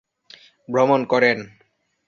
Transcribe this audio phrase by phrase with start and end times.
[0.69, 1.37] ভ্রমণ করেন।